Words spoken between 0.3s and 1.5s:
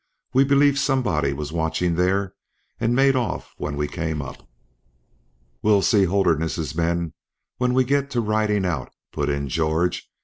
We believe somebody